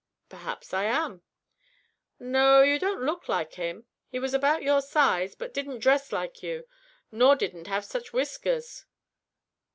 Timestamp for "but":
5.35-5.53